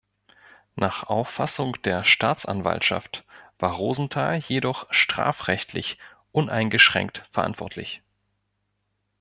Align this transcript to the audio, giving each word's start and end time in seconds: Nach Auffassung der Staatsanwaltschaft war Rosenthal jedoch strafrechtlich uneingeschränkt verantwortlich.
Nach 0.75 1.03
Auffassung 1.03 1.79
der 1.83 2.05
Staatsanwaltschaft 2.05 3.23
war 3.59 3.73
Rosenthal 3.75 4.39
jedoch 4.47 4.87
strafrechtlich 4.91 5.99
uneingeschränkt 6.31 7.23
verantwortlich. 7.29 8.01